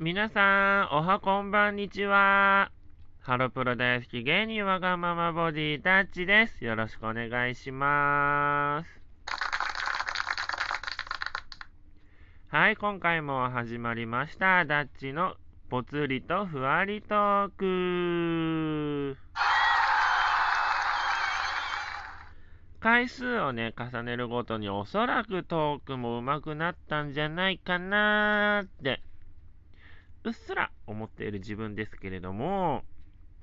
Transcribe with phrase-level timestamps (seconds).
[0.00, 2.70] 皆さん、おはこんばんにちは。
[3.20, 6.64] ハロプロ大好き芸人わがままボディタッチです。
[6.64, 8.88] よろしくお願いします。
[12.48, 14.64] はい、今回も始まりました。
[14.64, 15.34] ダッチの
[15.68, 17.50] ぽつりとふわりトー
[19.14, 19.16] ク。
[22.88, 29.02] 回数をね、重ねるごとにおそらくトークも上手くなったんじゃないかなーって
[30.24, 32.84] うっすら思っている自分ですけれども、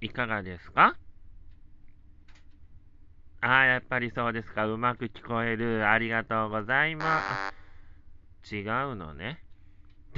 [0.00, 0.96] いかがですか？
[3.40, 4.66] ああ、やっぱりそうですか。
[4.66, 5.88] うまく聞こえる。
[5.88, 7.52] ありがとうございま
[8.42, 8.56] す。
[8.56, 9.40] 違うのね。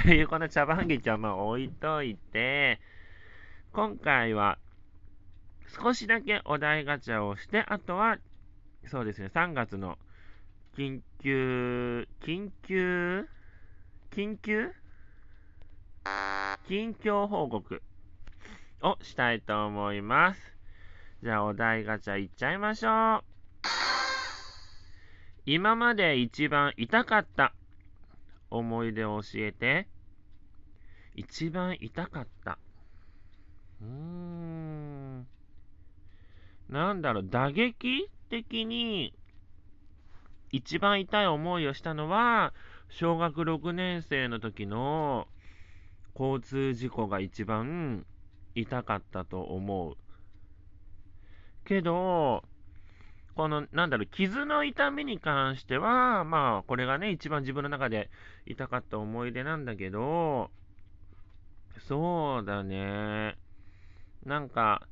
[0.03, 2.81] というこの茶番劇はまあ置いといて、
[3.75, 4.57] 今回は
[5.79, 8.17] 少しだけお題ガチャをして、あとは、
[8.87, 9.99] そうですね、3月の
[10.77, 13.29] 緊急、緊急、
[14.11, 14.73] 緊急？
[16.67, 17.83] 近況報告
[18.83, 20.57] をしたいと思います。
[21.23, 23.25] じゃあお題ガチャいっちゃいましょう。
[25.47, 27.55] 今まで一番痛かった
[28.51, 29.89] 思い出を教えて。
[31.15, 32.59] 一番痛かった。
[33.83, 35.27] うーん。
[36.69, 38.09] なんだろう、打撃？
[38.31, 39.13] 的に
[40.53, 42.55] 一番痛い思いをしたのは、
[42.89, 45.29] 小学6年生の時の
[46.19, 48.05] 交通事故が一番
[48.55, 49.97] 痛かったと思う。
[51.65, 52.43] けど、
[53.37, 58.11] この、なんだろう、傷の痛みに関しては、まあ、これがね、一番自分の中で
[58.47, 60.51] 痛かった思い出なんだけど、
[61.87, 63.37] そうだね。
[64.25, 64.87] なんか、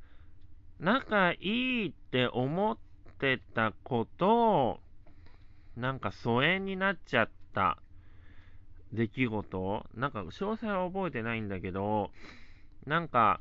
[0.78, 2.78] 仲いいって思っ
[3.18, 4.80] てたことを、
[5.76, 7.78] なんか疎遠になっちゃった
[8.92, 12.10] 出来事なんか詳細は覚えてないんだけど、
[12.86, 13.40] なんか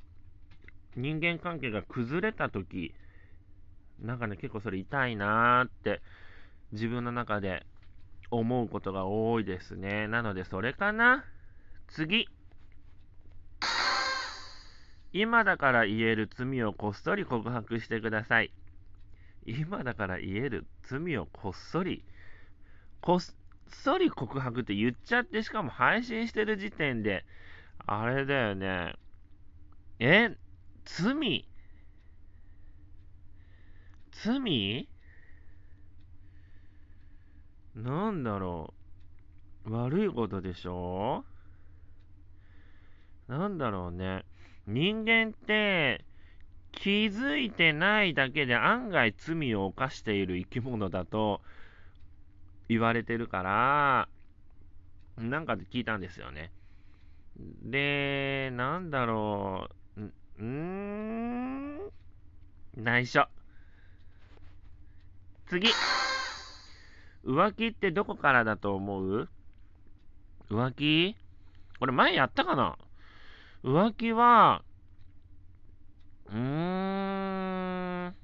[0.95, 2.93] 人間関係が崩れた時
[4.01, 6.01] なんかね、結構それ痛いなーって
[6.71, 7.65] 自分の中で
[8.29, 10.07] 思うことが多いですね。
[10.07, 11.23] なのでそれかな？
[11.87, 12.27] 次。
[15.13, 18.51] 今だから言える罪をこっそり告白してください。
[19.47, 22.03] 今だから言える罪をこっそり
[23.01, 23.19] こっ
[23.69, 27.25] そり告白って言っちゃって、しかも配信してる時点で、
[27.85, 28.95] あれだよね。
[29.99, 30.35] え？
[30.85, 31.47] 罪？
[34.11, 34.89] 罪？
[37.75, 38.73] なんだろ
[39.65, 39.73] う。
[39.73, 41.23] 悪いことでしょ？
[43.27, 44.25] なんだろうね。
[44.65, 46.05] 人間って、
[46.87, 51.41] 気づいてないだけで案外罪を犯している生き物だと
[52.69, 54.07] 言われてるから、
[55.17, 56.49] なんか聞いたんですよね。
[57.61, 61.91] で、なんだろう、んん、
[62.77, 63.27] 内緒。
[65.47, 65.67] 次。
[67.25, 69.27] 浮気ってどこからだと思う？
[70.49, 71.17] 浮気？
[71.81, 72.77] これ前やったかな？
[73.65, 74.63] 浮気は、
[76.29, 78.15] うーん、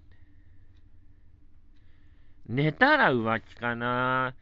[2.48, 4.36] 寝たら浮気かな。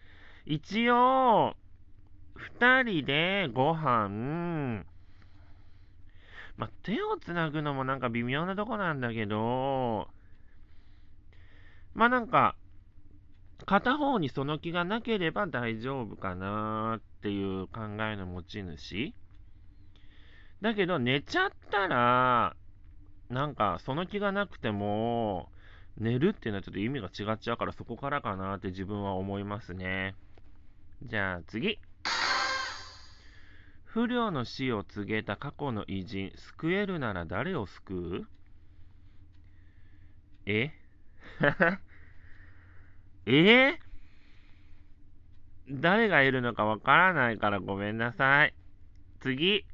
[0.46, 1.56] 一応、
[2.36, 4.86] 二人でご飯、
[6.58, 10.08] まあ手をつなぐのもなんか微妙なとこなんだけど、
[11.94, 12.56] まあ、なんか、
[13.66, 19.14] 片方にその気がなければ大丈夫かなっていう考えの持ち主。
[20.62, 22.56] だけど、寝ちゃったら、
[23.32, 25.50] なんか、その気がなくても、
[25.98, 30.16] 寝るっていうのはちょっと意味が違っちゃうからそこからかなって自分は思いますね。
[31.04, 31.80] じゃあ次。
[33.86, 38.28] 不良の死を告げた過去の偉人、救えるなら誰を救う？
[40.46, 40.72] え？
[43.26, 43.80] え？
[45.70, 48.54] 誰がいるのかわからないからごめんなさい。
[49.22, 49.66] 次。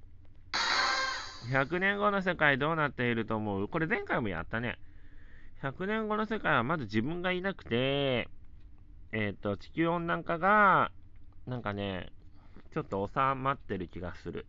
[1.52, 3.68] 100年後の世界どうなっていると思う？
[3.68, 4.78] これ前回もやったね。
[5.64, 8.28] 100年後の世界はまず自分がいなくて、
[9.12, 10.92] えっ、ー、と、地球温暖化が、
[11.48, 12.12] なんかね、
[12.74, 14.46] ちょっと収まってる気がする。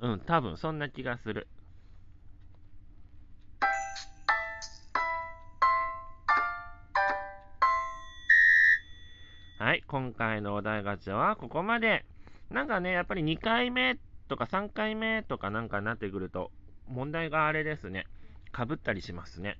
[0.00, 1.46] うん、多分そんな気がする。
[9.58, 12.04] はい、今回のお題ガチャはここまで。
[12.50, 13.96] なんかね、やっぱり2回目っ
[14.28, 16.50] とか3回目とかなんかになってくると、
[16.86, 18.06] 問題があれですね。
[18.52, 19.58] かぶったりしますね。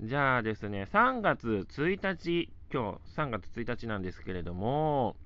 [0.00, 5.16] じゃあですね、3月1日、今日3月1日なんですけれども、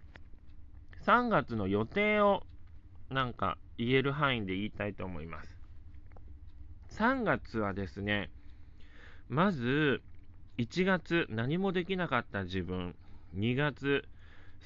[1.05, 2.43] 3月の予定を
[3.11, 5.57] なんか言える範囲で言いたいと思います。
[6.91, 8.31] 3月はですね、
[9.29, 10.03] まず
[10.59, 12.95] 1月何もできなかった自分、
[13.35, 14.05] 2月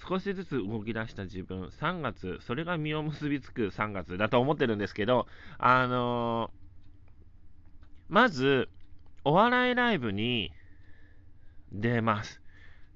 [0.09, 5.27] 少しずつ動き出した自分、3月、それが実を結びつく3月だと思ってるんですけど、
[5.59, 8.69] あのー、まず、
[9.25, 10.53] お笑いライブに
[11.73, 12.41] 出ます。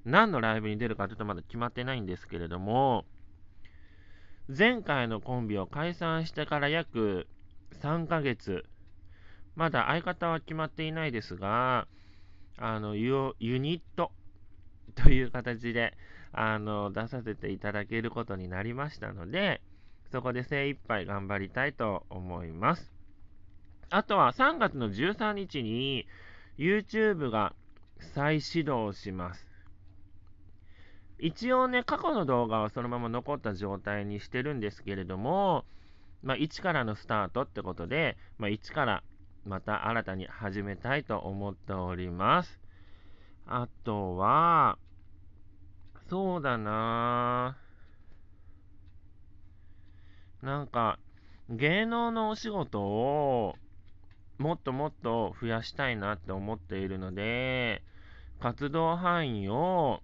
[0.04, 3.04] 何のライブに出るかちょっとまだ決まってないんですけれども、
[4.48, 7.26] 前回のコンビを解散してから約
[7.80, 8.64] 3ヶ月、
[9.56, 11.86] まだ相方は決まっていないですが、
[12.56, 14.12] あのユユニット
[14.94, 15.96] という形で
[16.34, 19.60] あの出させていただけることになりましたので、
[20.10, 22.92] そこで精一杯頑張りたいと思います。
[23.90, 26.06] あとは3月の13日に
[26.58, 27.54] YouTube が
[27.98, 29.46] 再始動します。
[31.18, 35.64] 一応ね、過去の動画はそのまま残った状態にしてるんですけれども、
[36.22, 39.02] まあ、1からのスタートってことで、まあ、1から
[39.46, 42.58] また新たに始めたいと思っております。
[43.46, 44.78] あとは、
[46.08, 47.56] そうだな
[50.42, 50.98] なんか、
[51.48, 53.56] 芸能のお仕事を
[54.38, 57.82] もっともっと増やしたいなって思っているので、
[58.40, 60.02] 活動範囲を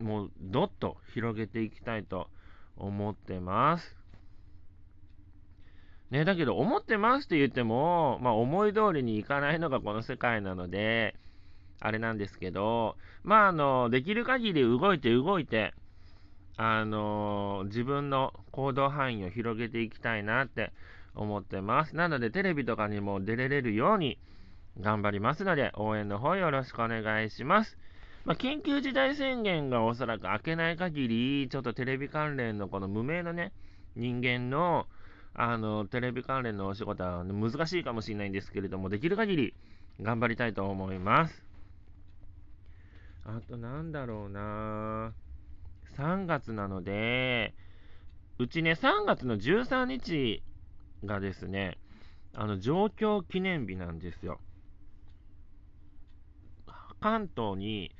[0.00, 2.28] もうどっと広げていきたいと
[2.76, 3.96] 思ってます。
[6.10, 11.16] ね、だけど思ってますって言っても、まあ思い通りにいかないのがこの世界なので、
[11.80, 15.74] あれなんですけど、まああの、できる限り動いて動いて、
[16.58, 20.72] あの自分の行動範囲を広げていきたいなって
[21.14, 21.94] 思ってます。
[21.94, 24.18] なのでテレビとかにも出れれるように
[24.80, 27.78] 頑張りますので、応援の方よろしくお願いします。
[28.24, 33.52] まあ、緊急事態宣言がおそらく明けない限り、ちょっとテレビ関連のこの無名のね、
[33.94, 34.86] 人間の、
[35.32, 39.54] あの、テレビ関連のお仕事は難しいかもしれないんですけれども、できる限り
[40.00, 41.45] 頑張りたいと思います。
[43.28, 45.12] あとなんだろうな
[45.98, 47.54] 3月なので、
[48.38, 50.42] うちね、3月の13日
[51.04, 51.78] がですね、
[52.34, 54.40] あの、上京記念日なんですよ。
[57.00, 57.94] 関東に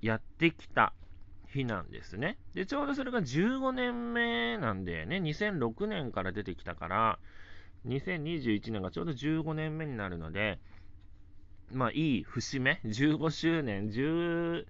[0.00, 0.94] やってきた
[1.52, 2.38] 日なんですね。
[2.54, 7.18] で、ちょうどそれが15年目なんでね、2006年から出てきたから、
[7.86, 10.58] 2021年がちょうど15年目になるので、
[11.72, 14.66] まあいい節目、15周年、10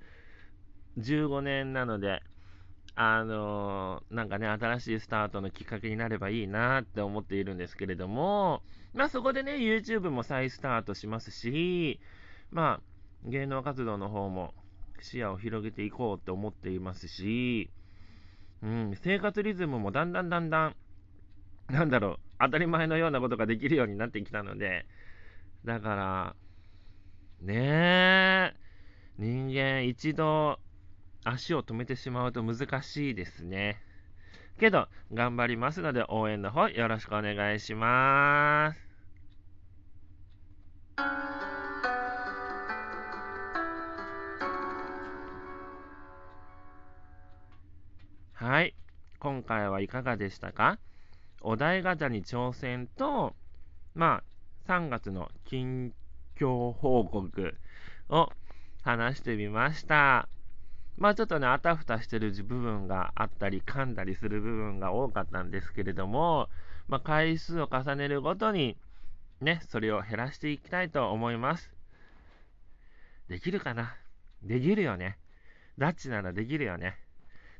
[0.98, 2.22] 15年なので、
[2.96, 8.62] あのー、なんかね、新しいスタートのきっかけになればいいなって思っているんですけれども、
[8.92, 12.00] まあそこでね、YouTube も再スタートしますし、
[12.50, 14.52] まあ芸能活動の方も
[15.00, 17.70] 視野を広げていこうって思っていますし、
[18.62, 20.76] うん、生活リズムもだんだんだんだん、
[21.70, 24.86] なんだろう、当たり前のようなことができるようになってきたので、
[25.64, 26.36] だから、
[27.40, 28.54] ねえ、
[29.16, 30.58] 人間一度
[31.24, 33.80] 足を止めてしまうと難しいですね。
[34.58, 38.88] けど、頑張りますので応援の方よろしくお願いします。
[48.32, 48.74] はい。
[49.20, 50.78] 今回はいかがでしたか？
[51.40, 53.34] お題ガチャに挑戦と、
[53.94, 54.22] ま
[54.66, 55.92] あ、3月の近
[56.38, 57.54] 況報告
[58.08, 58.32] を
[58.82, 60.28] 話してみました。
[60.96, 66.48] まあちょっとね、あたふたしてる部分があったり、噛んだりする部分が多かったんですけれども、
[66.88, 68.76] まあ回数を重ねるごとに、
[69.40, 71.70] ね、それを減らしていきたいと思います。
[73.28, 73.94] できるかな？
[74.42, 75.18] できるよね。
[75.76, 76.96] ダッチならできるよね。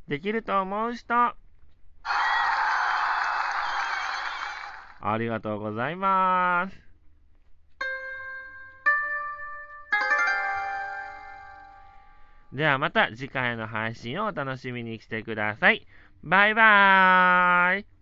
[0.09, 1.37] できると思う人、あ
[5.19, 6.88] りがとうございます。
[12.53, 15.87] ではまた次回の配信をお楽しみにしてください。
[16.23, 17.98] バイバーイ